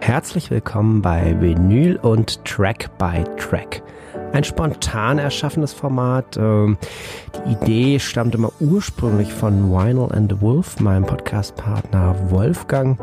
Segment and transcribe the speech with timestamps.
[0.00, 3.82] Herzlich willkommen bei Vinyl und Track by Track.
[4.32, 6.38] Ein spontan erschaffenes Format.
[6.38, 6.78] Ähm,
[7.34, 12.98] die Idee stammt immer ursprünglich von Vinyl and the Wolf, meinem Podcastpartner Wolfgang.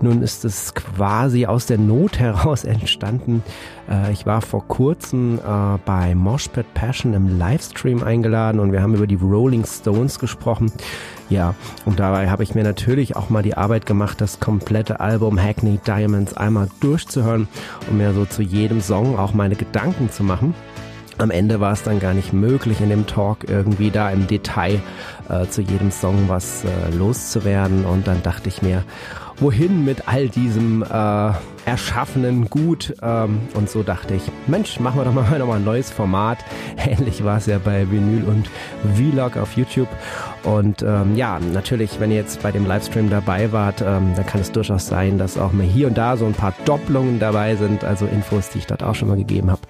[0.00, 3.42] Nun ist es quasi aus der Not heraus entstanden.
[3.90, 8.94] Äh, ich war vor kurzem äh, bei Moshpit Passion im Livestream eingeladen und wir haben
[8.94, 10.70] über die Rolling Stones gesprochen.
[11.30, 11.54] Ja,
[11.84, 15.78] und dabei habe ich mir natürlich auch mal die Arbeit gemacht, das komplette Album Hackney
[15.86, 17.48] Diamonds einmal durchzuhören,
[17.90, 20.54] um mir so zu jedem Song auch meine Gedanken zu machen.
[21.18, 24.80] Am Ende war es dann gar nicht möglich, in dem Talk irgendwie da im Detail
[25.28, 27.84] äh, zu jedem Song was äh, loszuwerden.
[27.84, 28.84] Und dann dachte ich mir,
[29.40, 31.32] wohin mit all diesem äh,
[31.64, 32.94] erschaffenen Gut.
[33.02, 36.38] Ähm, und so dachte ich, Mensch, machen wir doch mal nochmal ein neues Format.
[36.76, 38.48] Ähnlich war es ja bei Vinyl und
[38.94, 39.88] Vlog auf YouTube.
[40.44, 44.40] Und ähm, ja, natürlich, wenn ihr jetzt bei dem Livestream dabei wart, ähm, dann kann
[44.40, 47.84] es durchaus sein, dass auch mal hier und da so ein paar Doppelungen dabei sind,
[47.84, 49.60] also Infos, die ich dort auch schon mal gegeben habe.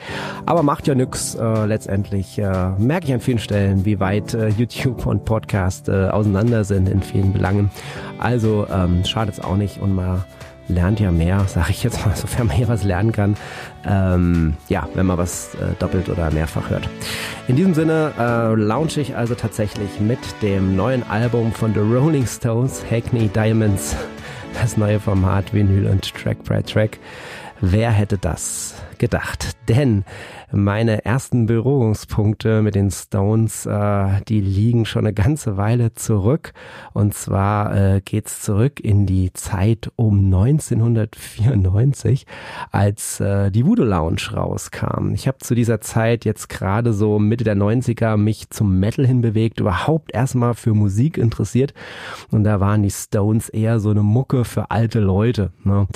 [0.47, 1.34] Aber macht ja nix.
[1.34, 5.48] Äh, letztendlich äh, merke ich an vielen Stellen, wie weit äh, YouTube und Podcast
[5.89, 7.71] äh, auseinander sind in vielen Belangen.
[8.19, 10.25] Also ähm, schadet es auch nicht und mal
[10.69, 13.37] lernt ja mehr, sage ich jetzt mal, sofern man hier was lernen kann.
[13.85, 16.89] Ähm, ja, wenn man was äh, doppelt oder mehrfach hört.
[17.49, 22.27] In diesem Sinne äh, launche ich also tatsächlich mit dem neuen Album von The Rolling
[22.27, 23.97] Stones, Hackney Diamonds,
[24.61, 26.99] das neue Format Vinyl und Track by Track.
[27.61, 29.57] Wer hätte das gedacht?
[29.69, 30.05] Denn
[30.51, 36.53] meine ersten Berührungspunkte mit den Stones, äh, die liegen schon eine ganze Weile zurück.
[36.95, 42.27] Und zwar äh, geht's zurück in die Zeit um 1994,
[42.71, 45.13] als äh, die Voodoo Lounge rauskam.
[45.15, 49.61] Ich habe zu dieser Zeit jetzt gerade so Mitte der 90er mich zum Metal hinbewegt,
[49.61, 51.75] überhaupt erstmal für Musik interessiert.
[52.31, 55.53] Und da waren die Stones eher so eine Mucke für alte Leute.
[55.65, 55.87] Ne?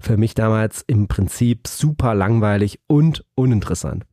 [0.00, 2.47] Für mich damals im Prinzip super langweilig
[2.86, 4.04] und uninteressant.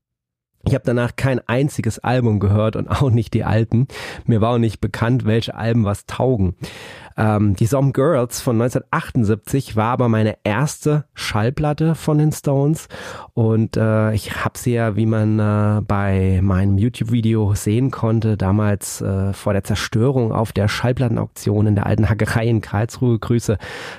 [0.67, 3.87] Ich habe danach kein einziges Album gehört und auch nicht die alten.
[4.25, 6.55] Mir war auch nicht bekannt, welche Alben was taugen.
[7.17, 12.87] Ähm, die Some Girls von 1978 war aber meine erste Schallplatte von den Stones
[13.33, 19.01] und äh, ich habe sie ja, wie man äh, bei meinem YouTube-Video sehen konnte, damals
[19.01, 23.57] äh, vor der Zerstörung auf der Schallplattenauktion in der alten Hackerei in Karlsruhe, Grüße,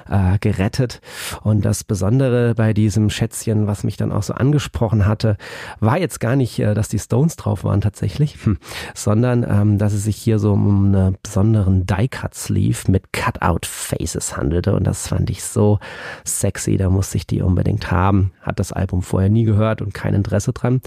[0.09, 1.01] äh, gerettet.
[1.43, 5.37] Und das Besondere bei diesem Schätzchen, was mich dann auch so angesprochen hatte,
[5.81, 8.59] war jetzt gar nicht, äh, dass die Stones drauf waren tatsächlich, hm,
[8.95, 14.87] sondern ähm, dass es sich hier so um einen besonderen Die-Cut-Sleeve mit Cutout-Faces handelte und
[14.87, 15.79] das fand ich so
[16.25, 18.33] sexy, da musste ich die unbedingt haben.
[18.43, 20.81] Hat das Album vorher nie gehört und kein Interesse dran.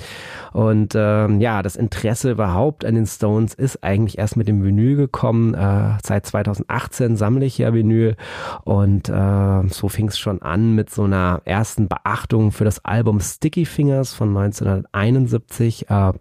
[0.54, 4.96] Und ähm, ja, das Interesse überhaupt an den Stones ist eigentlich erst mit dem Vinyl
[4.96, 5.54] gekommen.
[5.54, 8.16] Äh, seit 2018 sammle ich ja Vinyl
[8.64, 13.20] und äh, so fing es schon an mit so einer ersten Beachtung für das Album
[13.20, 16.14] Sticky Fingers von 1971 äh,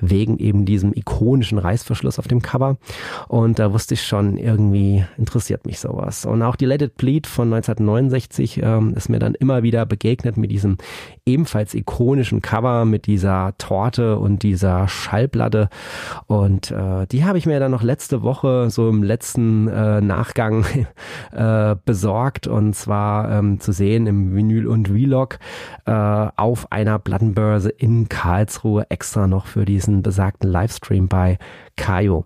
[0.00, 2.76] wegen eben diesem ikonischen Reißverschluss auf dem Cover.
[3.28, 6.24] Und da wusste ich schon irgendwie interessiert interessiert mich sowas.
[6.24, 10.38] Und auch die Let It Bleed von 1969 ähm, ist mir dann immer wieder begegnet
[10.38, 10.78] mit diesem
[11.26, 15.68] ebenfalls ikonischen Cover, mit dieser Torte und dieser Schallplatte.
[16.26, 20.66] Und äh, die habe ich mir dann noch letzte Woche so im letzten äh, Nachgang
[21.32, 25.38] äh, besorgt und zwar ähm, zu sehen im Vinyl und Vlog
[25.86, 31.38] äh, auf einer Plattenbörse in Karlsruhe extra noch für diesen besagten Livestream bei
[31.76, 32.24] Kayo.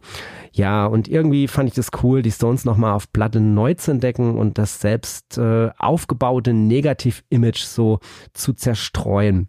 [0.53, 4.37] Ja, und irgendwie fand ich das cool, die Stones nochmal auf Platte neu zu entdecken
[4.37, 8.01] und das selbst äh, aufgebaute Negativ-Image so
[8.33, 8.55] zu
[8.89, 9.49] zerstreuen.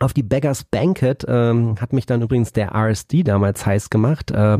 [0.00, 4.30] Auf die Beggars Banquet ähm, hat mich dann übrigens der RSD damals heiß gemacht.
[4.30, 4.58] Äh,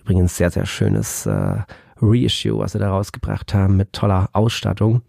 [0.00, 1.56] übrigens sehr, sehr schönes äh,
[2.00, 5.02] Reissue, was sie da rausgebracht haben mit toller Ausstattung.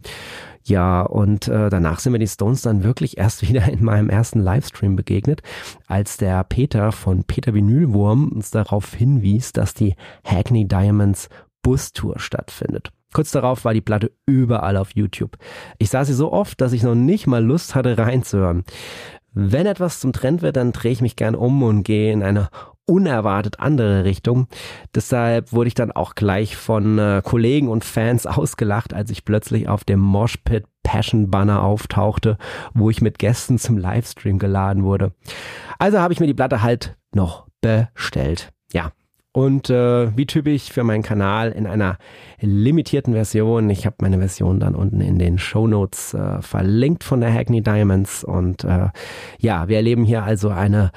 [0.63, 4.39] Ja, und äh, danach sind mir die Stones dann wirklich erst wieder in meinem ersten
[4.39, 5.43] Livestream begegnet,
[5.85, 11.29] als der Peter von Peter Vinylwurm uns darauf hinwies, dass die Hackney Diamonds
[11.61, 12.91] Bustour stattfindet.
[13.13, 15.37] Kurz darauf war die Platte überall auf YouTube.
[15.77, 18.63] Ich sah sie so oft, dass ich noch nicht mal Lust hatte reinzuhören.
[19.33, 22.49] Wenn etwas zum Trend wird, dann drehe ich mich gern um und gehe in eine
[22.85, 24.47] unerwartet andere Richtung.
[24.93, 29.69] Deshalb wurde ich dann auch gleich von äh, Kollegen und Fans ausgelacht, als ich plötzlich
[29.69, 32.37] auf dem Moshpit Passion Banner auftauchte,
[32.73, 35.13] wo ich mit Gästen zum Livestream geladen wurde.
[35.79, 38.51] Also habe ich mir die Platte halt noch bestellt.
[39.33, 41.97] Und äh, wie typisch für meinen Kanal in einer
[42.41, 43.69] limitierten Version.
[43.69, 47.61] Ich habe meine Version dann unten in den Show Notes äh, verlinkt von der Hackney
[47.61, 48.89] Diamonds und äh,
[49.39, 50.91] ja, wir erleben hier also eine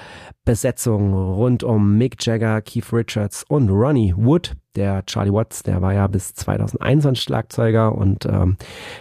[0.45, 4.55] Besetzung rund um Mick Jagger, Keith Richards und Ronnie Wood.
[4.75, 8.57] Der Charlie Watts, der war ja bis 2001 ein Schlagzeuger und ähm,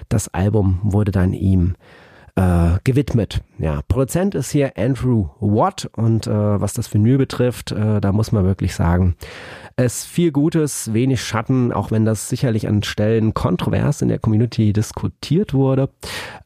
[0.10, 1.74] das Album wurde dann ihm
[2.36, 3.42] äh, gewidmet.
[3.60, 8.32] Ja, Produzent ist hier Andrew Watt und äh, was das Vinyl betrifft, äh, da muss
[8.32, 9.16] man wirklich sagen,
[9.76, 14.74] es viel Gutes, wenig Schatten, auch wenn das sicherlich an Stellen kontrovers in der Community
[14.74, 15.90] diskutiert wurde.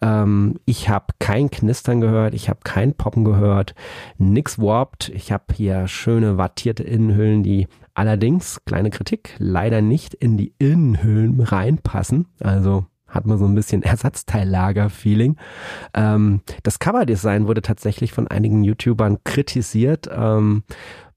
[0.02, 3.74] Ähm, ich habe kein Knistern gehört, ich habe kein Poppen gehört,
[4.18, 5.10] nix warped.
[5.10, 11.42] Ich habe hier schöne wattierte Innenhüllen, die allerdings, kleine Kritik, leider nicht in die Innenhüllen
[11.42, 12.28] reinpassen.
[12.40, 15.38] Also hat man so ein bisschen Ersatzteillager-Feeling.
[15.94, 20.10] Ähm, das Coverdesign wurde tatsächlich von einigen YouTubern kritisiert.
[20.12, 20.64] Ähm,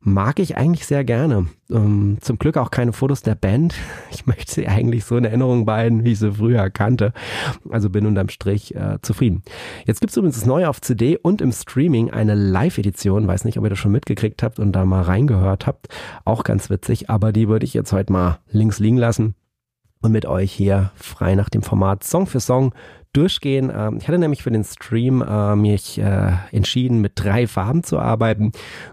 [0.03, 1.47] mag ich eigentlich sehr gerne.
[1.71, 3.75] Ähm, zum Glück auch keine Fotos der Band.
[4.13, 7.13] Ich möchte sie eigentlich so in Erinnerung behalten, wie ich sie früher kannte.
[7.71, 9.43] Also bin unterm Strich äh, zufrieden.
[9.87, 13.27] Jetzt gibt's übrigens neu auf CD und im Streaming eine Live-Edition.
[13.27, 15.89] Weiß nicht, ob ihr das schon mitgekriegt habt und da mal reingehört habt.
[16.25, 19.35] Auch ganz witzig, aber die würde ich jetzt heute mal links liegen lassen
[20.03, 22.75] und mit euch hier frei nach dem Format Song für Song
[23.13, 23.73] durchgehen.
[23.75, 27.99] Ähm, ich hatte nämlich für den Stream äh, mich äh, entschieden, mit drei Farben zu
[27.99, 28.53] arbeiten.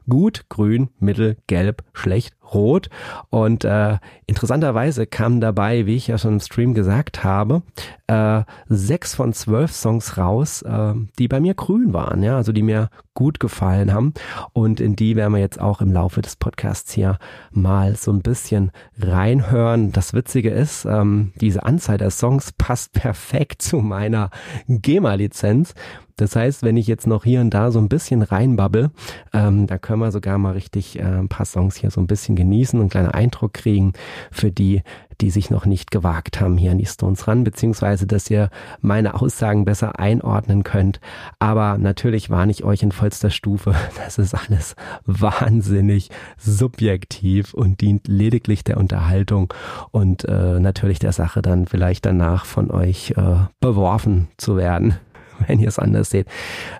[0.09, 2.89] Gut, grün, mittel, gelb, schlecht rot.
[3.29, 7.61] Und äh, interessanterweise kamen dabei, wie ich ja schon im Stream gesagt habe,
[8.07, 12.63] äh, sechs von zwölf Songs raus, äh, die bei mir grün waren, ja, also die
[12.63, 14.13] mir gut gefallen haben.
[14.53, 17.17] Und in die werden wir jetzt auch im Laufe des Podcasts hier
[17.51, 19.91] mal so ein bisschen reinhören.
[19.91, 24.29] Das Witzige ist, ähm, diese Anzahl der Songs passt perfekt zu meiner
[24.67, 25.73] GEMA-Lizenz.
[26.17, 28.89] Das heißt, wenn ich jetzt noch hier und da so ein bisschen reinbabbel,
[29.33, 32.35] ähm, da können wir sogar mal richtig äh, ein paar Songs hier so ein bisschen
[32.35, 33.93] genießen und einen kleinen Eindruck kriegen
[34.31, 34.81] für die,
[35.21, 38.49] die sich noch nicht gewagt haben hier an die Stones ran, beziehungsweise dass ihr
[38.81, 40.99] meine Aussagen besser einordnen könnt.
[41.39, 43.73] Aber natürlich warne ich euch in vollster Stufe.
[43.97, 44.75] Das ist alles
[45.05, 49.53] wahnsinnig subjektiv und dient lediglich der Unterhaltung
[49.91, 54.95] und äh, natürlich der Sache dann vielleicht danach von euch äh, beworfen zu werden.
[55.48, 56.28] wenn ihr es anders seht.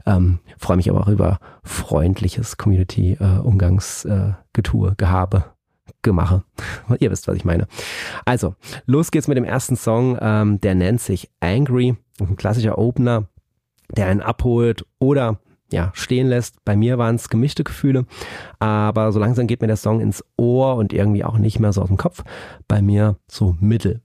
[0.06, 5.44] Ähm, freue mich aber auch über freundliches Community-Umgangsgetue, äh, Gehabe.
[6.02, 6.44] Gemache.
[7.00, 7.68] Ihr wisst, was ich meine.
[8.26, 8.56] Also,
[8.86, 10.18] los geht's mit dem ersten Song.
[10.22, 11.96] Ähm, der nennt sich Angry.
[12.20, 13.26] Ein klassischer Opener,
[13.96, 15.40] der einen abholt oder
[15.72, 16.64] ja, stehen lässt.
[16.64, 18.06] Bei mir waren es gemischte Gefühle,
[18.60, 21.82] aber so langsam geht mir der Song ins Ohr und irgendwie auch nicht mehr so
[21.82, 22.24] aus dem Kopf.
[22.68, 24.02] Bei mir so mittel.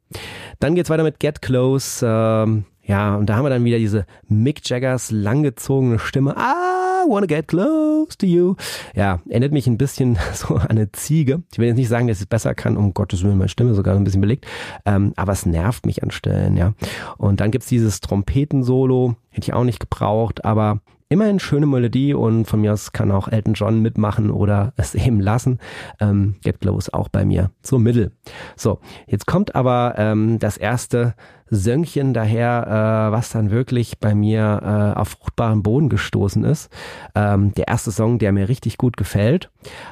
[0.58, 2.04] Dann geht's weiter mit Get Close.
[2.06, 6.34] Ähm, ja, und da haben wir dann wieder diese Mick Jaggers langgezogene Stimme.
[6.36, 8.56] I wanna get close to you.
[8.94, 11.42] Ja, erinnert mich ein bisschen so an eine Ziege.
[11.52, 13.74] Ich will jetzt nicht sagen, dass ich es besser kann, um Gottes Willen, meine Stimme
[13.74, 14.46] sogar ein bisschen belegt.
[14.84, 16.74] Ähm, aber es nervt mich an Stellen, ja.
[17.18, 20.80] Und dann gibt's dieses Trompetensolo, hätte ich auch nicht gebraucht, aber
[21.12, 25.20] immerhin schöne Melodie und von mir aus kann auch Elton John mitmachen oder es eben
[25.20, 25.58] lassen.
[26.00, 28.12] Ähm, Get Close auch bei mir so mittel.
[28.56, 31.14] So, jetzt kommt aber ähm, das erste
[31.50, 36.70] Söngchen daher, äh, was dann wirklich bei mir äh, auf fruchtbaren Boden gestoßen ist.
[37.14, 39.50] Ähm, der erste Song, der mir richtig gut gefällt.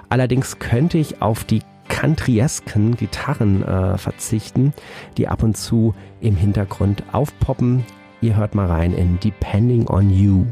[0.08, 4.72] Allerdings könnte ich auf die countryesken Gitarren äh, verzichten,
[5.18, 7.84] die ab und zu im Hintergrund aufpoppen.
[8.22, 10.46] Ihr hört mal rein in Depending on You.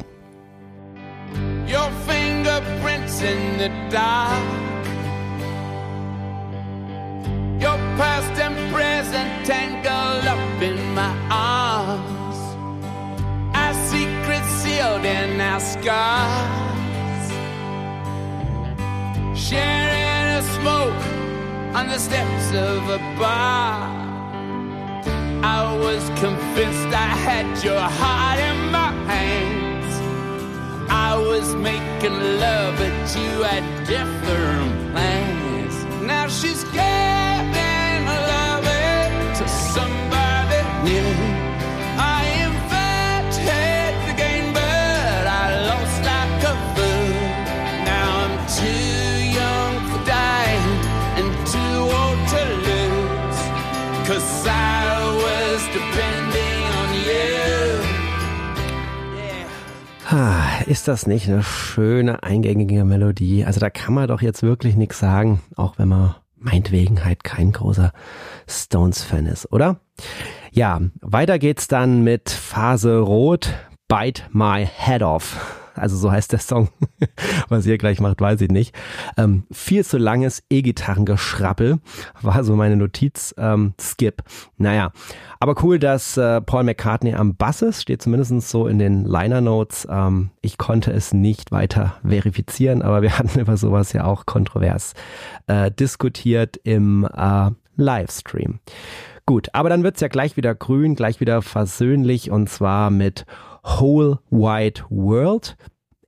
[3.20, 4.42] In the dark.
[7.60, 12.38] Your past and present tangled up in my arms.
[13.56, 17.24] Our secrets sealed in our scars.
[19.36, 21.04] Sharing a smoke
[21.74, 23.98] on the steps of a bar.
[25.42, 29.47] I was convinced I had your heart in my hand.
[31.18, 35.74] I was making love, but you had different plans.
[36.06, 36.97] Now she's getting
[60.68, 63.44] ist das nicht eine schöne, eingängige Melodie?
[63.44, 67.52] Also da kann man doch jetzt wirklich nichts sagen, auch wenn man meinetwegen halt kein
[67.52, 67.92] großer
[68.46, 69.80] Stones-Fan ist, oder?
[70.52, 73.54] Ja, weiter geht's dann mit Phase Rot,
[73.88, 75.67] Bite My Head Off.
[75.78, 76.68] Also so heißt der Song.
[77.48, 78.74] Was ihr gleich macht, weiß ich nicht.
[79.16, 81.78] Ähm, viel zu langes E-Gitarrengeschrappel
[82.22, 83.34] war so meine Notiz.
[83.38, 84.22] Ähm, Skip.
[84.56, 84.92] Naja,
[85.40, 89.40] aber cool, dass äh, Paul McCartney am Bass ist, steht zumindest so in den Liner
[89.40, 89.86] Notes.
[89.90, 94.94] Ähm, ich konnte es nicht weiter verifizieren, aber wir hatten über sowas ja auch kontrovers
[95.46, 98.60] äh, diskutiert im äh, Livestream.
[99.26, 103.26] Gut, aber dann wird's ja gleich wieder grün, gleich wieder versöhnlich und zwar mit
[103.68, 105.56] Whole Wide World.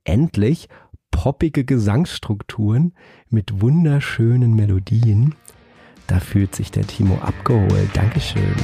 [0.03, 0.67] Endlich
[1.11, 2.93] poppige Gesangsstrukturen
[3.29, 5.35] mit wunderschönen Melodien.
[6.07, 7.89] Da fühlt sich der Timo abgeholt.
[7.93, 8.55] Dankeschön.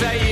[0.00, 0.29] Yo,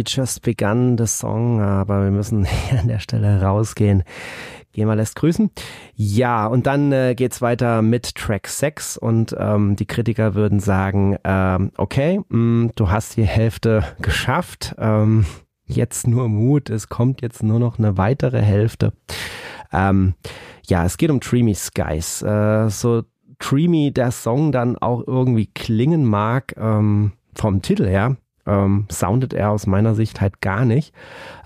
[0.00, 4.02] Only Just Begun the Song, aber wir müssen an der Stelle rausgehen.
[4.72, 5.50] Gehen wir lässt grüßen.
[5.94, 11.18] Ja, und dann äh, geht's weiter mit Track 6 und ähm, die Kritiker würden sagen,
[11.22, 15.26] ähm, okay, mh, mm, du hast die Hälfte geschafft, ähm,
[15.66, 18.94] jetzt nur Mut, es kommt jetzt nur noch eine weitere Hälfte.
[19.70, 20.14] Ähm,
[20.66, 22.22] ja, es geht um Dreamy Skies.
[22.22, 23.02] Äh, so
[23.38, 28.16] dreamy der Song dann auch irgendwie klingen mag, ähm, vom Titel her,
[28.50, 30.92] ähm, soundet er aus meiner Sicht halt gar nicht.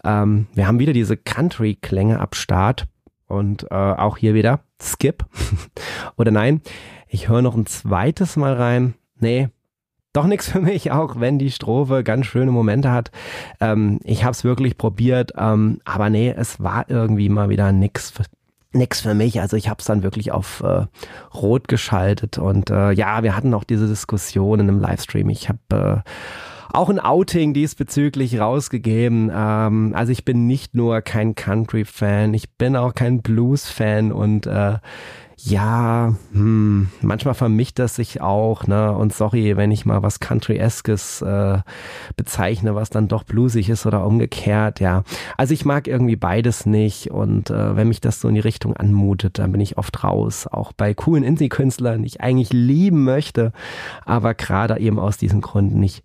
[0.04, 2.86] Ähm, wir haben wieder diese Country-Klänge ab Start
[3.26, 5.24] und äh, auch hier wieder Skip.
[6.16, 6.62] Oder nein,
[7.08, 8.94] ich höre noch ein zweites Mal rein.
[9.20, 9.48] Nee,
[10.14, 13.10] doch nichts für mich, auch wenn die Strophe ganz schöne Momente hat.
[13.60, 18.10] Ähm, ich habe es wirklich probiert, ähm, aber nee, es war irgendwie mal wieder nix
[18.10, 18.24] für,
[18.72, 19.40] nix für mich.
[19.40, 20.86] Also ich habe es dann wirklich auf äh,
[21.34, 25.28] Rot geschaltet und äh, ja, wir hatten auch diese Diskussion in einem Livestream.
[25.30, 26.10] Ich habe äh,
[26.72, 29.30] auch ein Outing diesbezüglich rausgegeben.
[29.34, 34.78] Ähm, also ich bin nicht nur kein Country-Fan, ich bin auch kein Blues-Fan und äh,
[35.36, 38.96] ja, hm, manchmal vermischt das sich auch, ne?
[38.96, 41.58] Und sorry, wenn ich mal was Country-eskes äh,
[42.16, 45.02] bezeichne, was dann doch bluesig ist oder umgekehrt, ja.
[45.36, 48.76] Also ich mag irgendwie beides nicht und äh, wenn mich das so in die Richtung
[48.76, 50.46] anmutet, dann bin ich oft raus.
[50.46, 53.52] Auch bei coolen Indie-Künstlern, die ich eigentlich lieben möchte,
[54.04, 56.04] aber gerade eben aus diesen Gründen nicht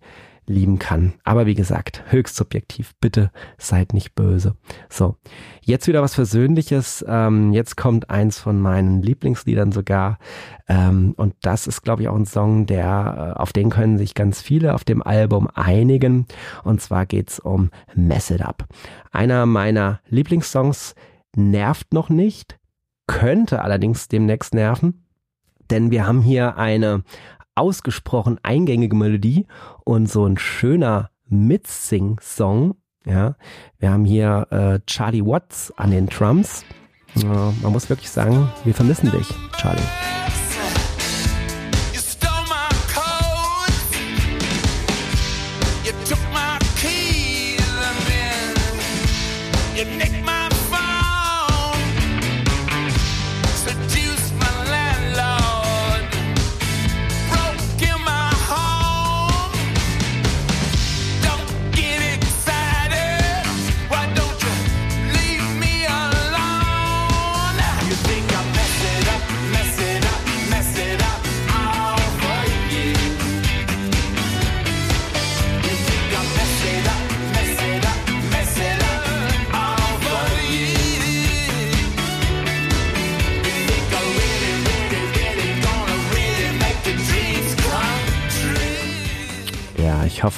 [0.50, 1.14] lieben kann.
[1.24, 2.92] Aber wie gesagt, höchst subjektiv.
[3.00, 4.56] Bitte seid nicht böse.
[4.88, 5.16] So,
[5.62, 7.04] jetzt wieder was Versöhnliches.
[7.08, 10.18] Ähm, jetzt kommt eins von meinen Lieblingsliedern sogar.
[10.68, 14.14] Ähm, und das ist, glaube ich, auch ein Song, der, äh, auf den können sich
[14.14, 16.26] ganz viele auf dem Album einigen.
[16.64, 18.66] Und zwar geht's um Mess It Up.
[19.12, 20.94] Einer meiner Lieblingssongs
[21.36, 22.58] nervt noch nicht,
[23.06, 25.04] könnte allerdings demnächst nerven
[25.70, 27.02] denn wir haben hier eine
[27.60, 29.46] ausgesprochen eingängige Melodie
[29.84, 32.74] und so ein schöner Mitsing-Song.
[33.04, 33.36] Ja,
[33.78, 36.64] wir haben hier äh, Charlie Watts an den Drums.
[37.14, 40.19] Ja, man muss wirklich sagen, wir vermissen dich, Charlie.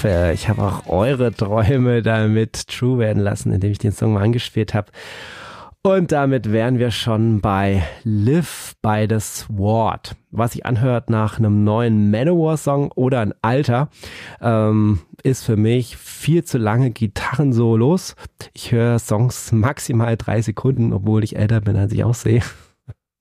[0.03, 4.23] Hoffe, ich habe auch eure Träume damit true werden lassen, indem ich den Song mal
[4.23, 4.91] angespielt habe.
[5.85, 11.65] Und damit wären wir schon bei Live by the Sword, was sich anhört nach einem
[11.65, 13.89] neuen Manowar-Song oder ein alter,
[14.41, 18.15] ähm, ist für mich viel zu lange Gitarrensolos.
[18.55, 22.43] Ich höre Songs maximal drei Sekunden, obwohl ich älter bin, als ich aussehe.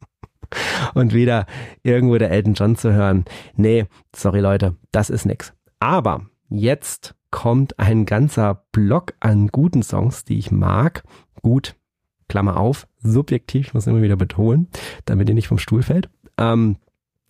[0.93, 1.45] und wieder
[1.83, 3.25] irgendwo der Elton John zu hören.
[3.55, 3.85] Nee,
[4.15, 5.53] sorry Leute, das ist nix.
[5.79, 6.21] Aber
[6.51, 11.03] jetzt kommt ein ganzer Block an guten Songs, die ich mag.
[11.41, 11.75] Gut,
[12.27, 14.67] Klammer auf, subjektiv, ich muss immer wieder betonen,
[15.05, 16.10] damit ihr nicht vom Stuhl fällt.
[16.38, 16.77] Ähm,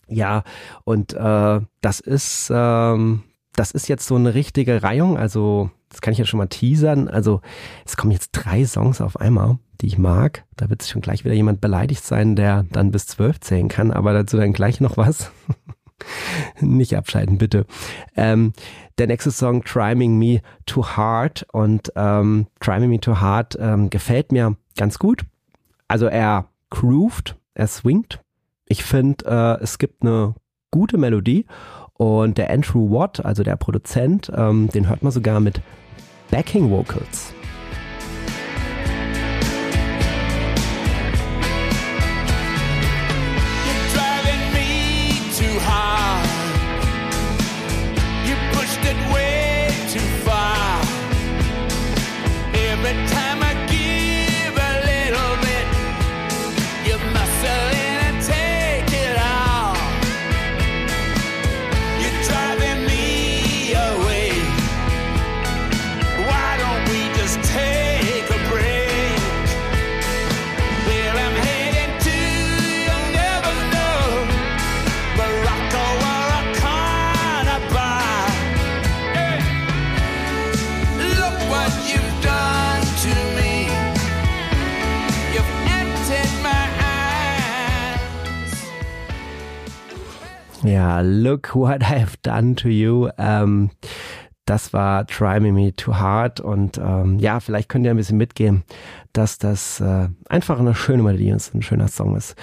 [0.08, 0.44] ja,
[0.84, 3.22] und äh, das ist ähm,
[3.54, 7.08] das ist jetzt so eine richtige Reihung, also das kann ich ja schon mal teasern.
[7.08, 7.42] Also
[7.84, 10.44] es kommen jetzt drei Songs auf einmal, die ich mag.
[10.56, 14.14] Da wird schon gleich wieder jemand beleidigt sein, der dann bis zwölf zählen kann, aber
[14.14, 15.30] dazu dann gleich noch was.
[16.60, 17.66] Nicht abschalten, bitte.
[18.16, 18.52] Ähm,
[18.98, 21.46] der nächste Song, Triming Me Too Hard.
[21.52, 25.24] Und ähm, Triming Me Too Hard ähm, gefällt mir ganz gut.
[25.88, 28.20] Also er grooved, er swingt.
[28.66, 30.34] Ich finde, äh, es gibt eine
[30.70, 31.46] gute Melodie.
[31.94, 35.60] Und der Andrew Watt, also der Produzent, ähm, den hört man sogar mit
[36.30, 37.34] Backing Vocals.
[91.02, 93.08] Look what I've done to you.
[93.18, 93.70] Ähm,
[94.44, 98.18] das war Try Me Me Too Hard und ähm, ja, vielleicht könnt ihr ein bisschen
[98.18, 98.64] mitgehen,
[99.12, 102.34] dass das äh, einfach eine schöne Melodie ist, ein schöner Song ist.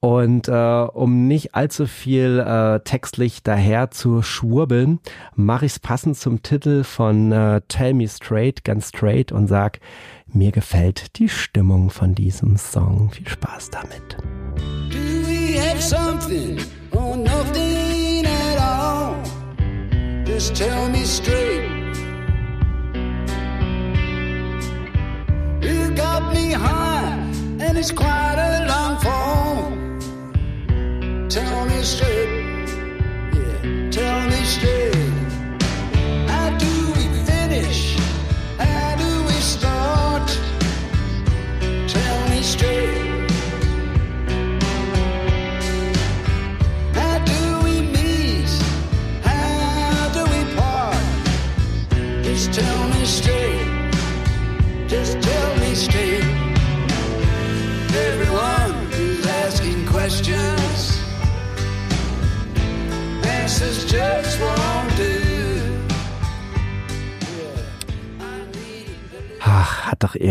[0.00, 4.98] Und äh, um nicht allzu viel äh, textlich daher zu schwurbeln,
[5.36, 9.78] mache ich es passend zum Titel von äh, Tell Me Straight, ganz straight und sag,
[10.26, 13.10] mir gefällt die Stimmung von diesem Song.
[13.12, 14.16] Viel Spaß damit.
[20.32, 21.68] Just tell me straight.
[25.60, 27.18] You got me high,
[27.60, 29.68] and it's quite a long fall.
[31.28, 32.30] Tell me straight.
[33.34, 34.91] Yeah, tell me straight.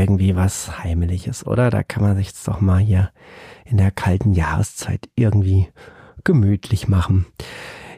[0.02, 1.70] Irgendwie was Heimliches, oder?
[1.70, 3.12] Da kann man sich doch mal hier
[3.66, 5.70] in der kalten Jahreszeit irgendwie
[6.24, 7.26] gemütlich machen.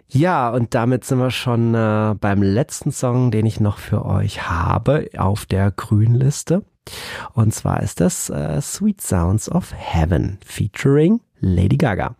[0.07, 4.47] Ja, und damit sind wir schon äh, beim letzten Song, den ich noch für euch
[4.47, 6.63] habe auf der Grünliste.
[7.33, 12.15] Und zwar ist das äh, Sweet Sounds of Heaven featuring Lady Gaga.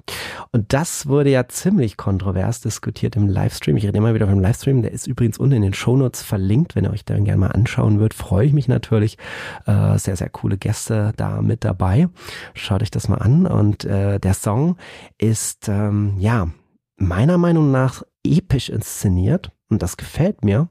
[0.51, 3.77] Und das wurde ja ziemlich kontrovers diskutiert im Livestream.
[3.77, 4.81] Ich rede immer wieder vom Livestream.
[4.81, 6.75] Der ist übrigens unten in den Shownotes verlinkt.
[6.75, 9.17] Wenn ihr euch da gerne mal anschauen würdet, freue ich mich natürlich.
[9.65, 12.09] Äh, sehr, sehr coole Gäste da mit dabei.
[12.53, 13.47] Schaut euch das mal an.
[13.47, 14.75] Und äh, der Song
[15.17, 16.49] ist, ähm, ja,
[16.97, 20.69] meiner Meinung nach episch inszeniert und das gefällt mir.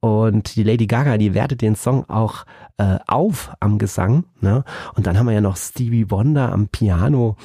[0.00, 2.44] Und die Lady Gaga, die wertet den Song auch
[2.76, 4.24] äh, auf am Gesang.
[4.40, 4.64] Ne?
[4.94, 7.36] Und dann haben wir ja noch Stevie Wonder am Piano.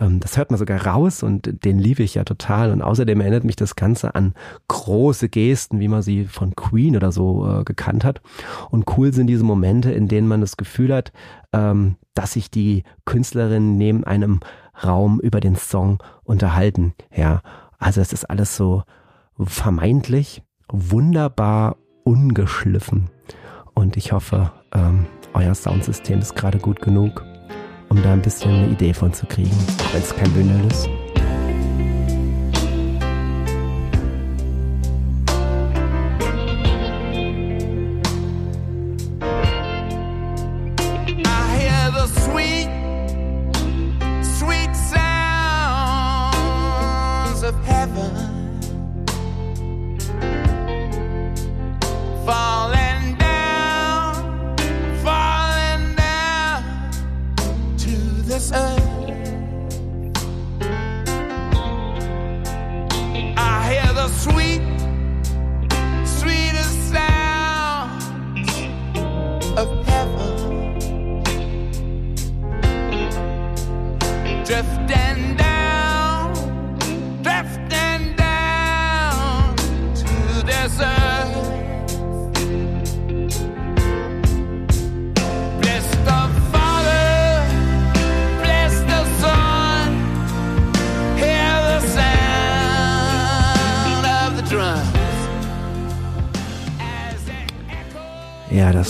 [0.00, 2.72] Ähm, das hört man sogar raus und den liebe ich ja total.
[2.72, 4.32] Und außerdem erinnert mich das Ganze an
[4.68, 8.22] große Gesten, wie man sie von Queen oder so äh, gekannt hat.
[8.70, 11.12] Und cool sind diese Momente, in denen man das Gefühl hat,
[11.52, 14.40] ähm, dass sich die Künstlerin neben einem
[14.82, 16.94] Raum über den Song unterhalten.
[17.14, 17.42] Ja,
[17.78, 18.84] also es ist alles so
[19.38, 23.10] vermeintlich wunderbar ungeschliffen.
[23.74, 27.24] Und ich hoffe, ähm, euer Soundsystem ist gerade gut genug,
[27.88, 29.56] um da ein bisschen eine Idee von zu kriegen,
[29.92, 30.88] wenn es kein Vinyl ist.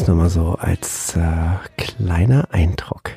[0.09, 3.11] Nur mal so als äh, kleiner Eindruck.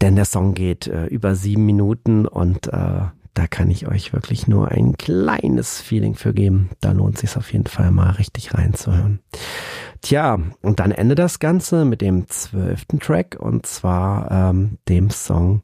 [0.00, 3.02] Denn der Song geht äh, über sieben Minuten und äh,
[3.34, 6.70] da kann ich euch wirklich nur ein kleines Feeling für geben.
[6.80, 9.20] Da lohnt sich auf jeden Fall mal richtig reinzuhören.
[10.02, 15.62] Tja, und dann endet das Ganze mit dem zwölften Track und zwar ähm, dem Song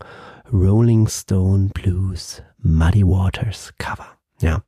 [0.52, 4.06] Rolling Stone Blues Muddy Waters Cover.
[4.40, 4.62] Ja,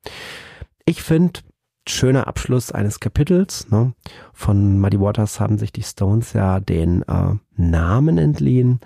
[0.85, 1.41] ich finde
[1.89, 3.71] schöner Abschluss eines Kapitels.
[3.71, 3.93] Ne?
[4.33, 8.81] Von Muddy Waters haben sich die Stones ja den äh, Namen entliehen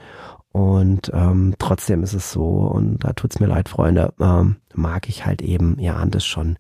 [0.55, 5.27] und ähm, trotzdem ist es so, und da tut's mir leid, Freunde, ähm, mag ich
[5.27, 6.59] halt eben, ihr ahnt es schon,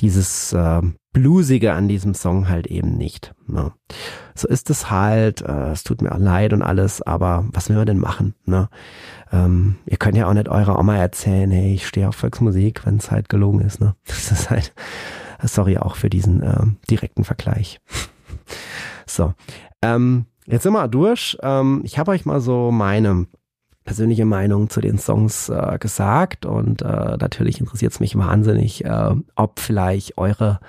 [0.00, 3.36] dieses äh, Bluesige an diesem Song halt eben nicht.
[3.46, 3.70] Ne?
[4.34, 7.86] So ist es halt, äh, es tut mir leid und alles, aber was will man
[7.86, 8.34] denn machen?
[8.44, 8.68] Ne?
[9.30, 12.96] Ähm, ihr könnt ja auch nicht eurer Oma erzählen, hey, ich stehe auf Volksmusik, wenn
[12.96, 13.80] es halt gelogen ist.
[13.80, 13.94] Ne?
[14.08, 14.74] Das ist halt,
[15.42, 17.80] sorry auch für diesen ähm, direkten Vergleich.
[19.06, 19.34] so,
[19.82, 21.36] ähm, Jetzt sind wir durch.
[21.42, 23.26] Ähm, ich habe euch mal so meine
[23.84, 29.14] persönliche Meinung zu den Songs äh, gesagt und äh, natürlich interessiert es mich wahnsinnig, äh,
[29.36, 30.60] ob vielleicht eure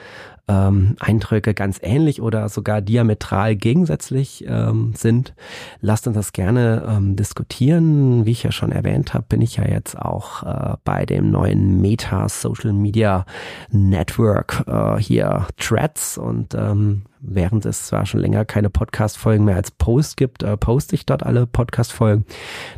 [0.50, 5.36] ähm, Eindrücke ganz ähnlich oder sogar diametral gegensätzlich ähm, sind.
[5.80, 8.26] Lasst uns das gerne ähm, diskutieren.
[8.26, 11.80] Wie ich ja schon erwähnt habe, bin ich ja jetzt auch äh, bei dem neuen
[11.80, 13.26] Meta Social Media
[13.72, 19.72] Network äh, hier Threads und ähm, während es zwar schon länger keine Podcast-Folgen mehr als
[19.72, 22.26] Post gibt, äh, poste ich dort alle Podcast-Folgen.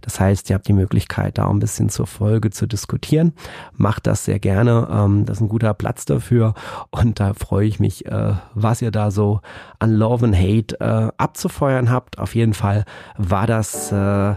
[0.02, 3.34] Das heißt, ihr habt die Möglichkeit, da ein bisschen zur Folge zu diskutieren.
[3.74, 4.88] Macht das sehr gerne.
[4.92, 6.54] Ähm, das ist ein guter Platz dafür.
[6.90, 9.42] Und da freue ich mich, äh, was ihr da so
[9.80, 12.20] an Love and Hate äh, abzufeuern habt.
[12.20, 12.86] Auf jeden Fall
[13.18, 14.36] war das äh,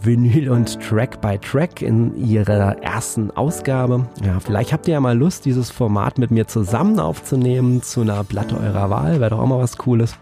[0.00, 4.06] Vinyl und Track by Track in ihrer ersten Ausgabe.
[4.24, 8.22] Ja, vielleicht habt ihr ja mal Lust, dieses Format mit mir zusammen aufzunehmen zu einer
[8.22, 9.20] Platte eurer Wahl.
[9.20, 10.14] Wäre doch auch mal was Cooles.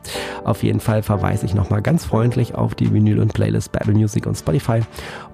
[0.45, 4.27] Auf jeden Fall verweise ich nochmal ganz freundlich auf die Vinyl und Playlist Babel Music
[4.27, 4.81] und Spotify,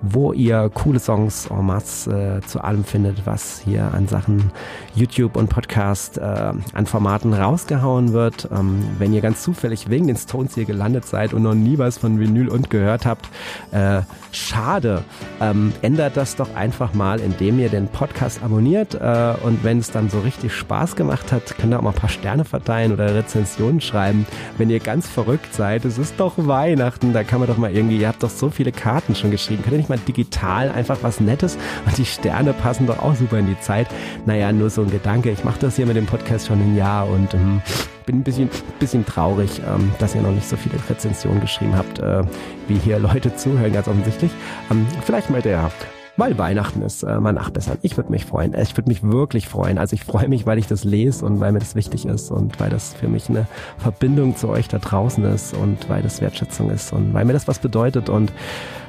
[0.01, 4.51] wo ihr coole Songs en masse äh, zu allem findet, was hier an Sachen
[4.95, 8.49] YouTube und Podcast äh, an Formaten rausgehauen wird.
[8.51, 11.99] Ähm, wenn ihr ganz zufällig wegen den Stones hier gelandet seid und noch nie was
[11.99, 13.29] von Vinyl und gehört habt,
[13.71, 14.03] äh,
[14.33, 15.05] schade.
[15.41, 19.91] Ähm, ändert das doch einfach mal, indem ihr den Podcast abonniert äh, und wenn es
[19.91, 23.15] dann so richtig Spaß gemacht hat, könnt ihr auch mal ein paar Sterne verteilen oder
[23.15, 24.27] Rezensionen schreiben.
[24.59, 27.99] Wenn ihr ganz verrückt seid, es ist doch Weihnachten, da kann man doch mal irgendwie,
[27.99, 31.21] ihr habt doch so viele Karten schon geschrieben, könnt ihr nicht mal digital einfach was
[31.21, 33.89] Nettes und die Sterne passen doch auch super in die Zeit.
[34.27, 35.31] Naja, nur so ein Gedanke.
[35.31, 37.63] Ich mache das hier mit dem Podcast schon ein Jahr und ähm,
[38.05, 41.99] bin ein bisschen, bisschen traurig, ähm, dass ihr noch nicht so viele Rezensionen geschrieben habt,
[41.99, 42.23] äh,
[42.69, 44.31] wie hier Leute zuhören, ganz offensichtlich.
[44.71, 45.71] Ähm, vielleicht mal der
[46.17, 47.79] weil Weihnachten ist, äh, mal nachbessern.
[47.81, 48.55] Ich würde mich freuen.
[48.55, 49.79] Ich würde mich wirklich freuen.
[49.79, 52.61] Also ich freue mich, weil ich das lese und weil mir das wichtig ist und
[52.61, 53.47] weil das für mich eine
[53.79, 57.49] Verbindung zu euch da draußen ist und weil das Wertschätzung ist und weil mir das
[57.49, 58.31] was bedeutet und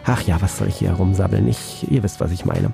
[0.05, 1.47] ach ja, was soll ich hier rumsabbeln?
[1.47, 2.71] Ich, ihr wisst, was ich meine.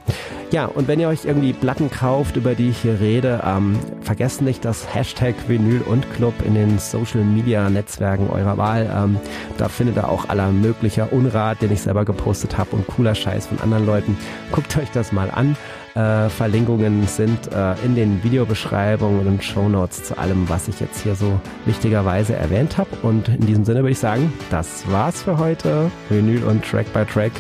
[0.52, 4.42] Ja, und wenn ihr euch irgendwie Platten kauft, über die ich hier rede, ähm, vergesst
[4.42, 8.90] nicht das Hashtag Vinyl und Club in den Social Media Netzwerken eurer Wahl.
[8.96, 9.18] Ähm,
[9.58, 13.48] da findet ihr auch aller möglicher Unrat, den ich selber gepostet habe und cooler Scheiß
[13.48, 14.18] von anderen Leuten.
[14.52, 15.56] Guckt euch das mal an.
[16.00, 21.14] Äh, Verlinkungen sind äh, in den Videobeschreibungen und Shownotes zu allem, was ich jetzt hier
[21.14, 22.90] so wichtigerweise erwähnt habe.
[23.04, 25.92] Und in diesem Sinne würde ich sagen, das war's für heute.
[26.08, 27.34] Vinyl und Track by Track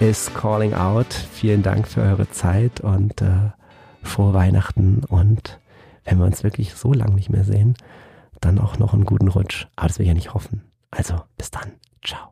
[0.00, 1.12] ist Calling Out.
[1.12, 3.50] Vielen Dank für eure Zeit und äh,
[4.02, 5.02] frohe Weihnachten.
[5.08, 5.60] Und
[6.04, 7.74] wenn wir uns wirklich so lange nicht mehr sehen,
[8.40, 9.66] dann auch noch einen guten Rutsch.
[9.76, 10.62] Aber das will ich ja nicht hoffen.
[10.90, 11.72] Also bis dann.
[12.02, 12.31] Ciao.